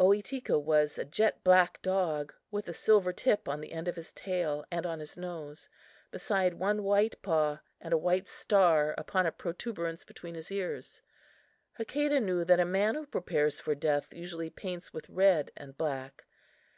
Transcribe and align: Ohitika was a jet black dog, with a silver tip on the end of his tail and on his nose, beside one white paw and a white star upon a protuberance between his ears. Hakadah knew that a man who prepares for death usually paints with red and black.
Ohitika 0.00 0.58
was 0.58 0.96
a 0.96 1.04
jet 1.04 1.44
black 1.44 1.82
dog, 1.82 2.32
with 2.50 2.70
a 2.70 2.72
silver 2.72 3.12
tip 3.12 3.46
on 3.50 3.60
the 3.60 3.72
end 3.72 3.86
of 3.86 3.96
his 3.96 4.12
tail 4.12 4.64
and 4.70 4.86
on 4.86 4.98
his 4.98 5.18
nose, 5.18 5.68
beside 6.10 6.54
one 6.54 6.82
white 6.84 7.20
paw 7.20 7.60
and 7.82 7.92
a 7.92 7.98
white 7.98 8.26
star 8.26 8.94
upon 8.96 9.26
a 9.26 9.30
protuberance 9.30 10.02
between 10.02 10.36
his 10.36 10.50
ears. 10.50 11.02
Hakadah 11.78 12.22
knew 12.22 12.46
that 12.46 12.58
a 12.60 12.64
man 12.64 12.94
who 12.94 13.04
prepares 13.04 13.60
for 13.60 13.74
death 13.74 14.14
usually 14.14 14.48
paints 14.48 14.94
with 14.94 15.06
red 15.10 15.50
and 15.54 15.76
black. 15.76 16.24